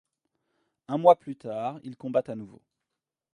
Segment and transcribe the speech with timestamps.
[0.87, 2.63] Un mois plus tard, il combat à nouveau.